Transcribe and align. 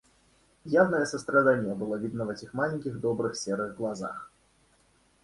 Явное 0.65 1.05
сострадание 1.05 1.75
было 1.75 1.95
видно 1.95 2.25
в 2.25 2.29
этих 2.29 2.55
маленьких 2.55 2.99
добрых 2.99 3.35
серых 3.37 3.75
глазах. 3.75 4.31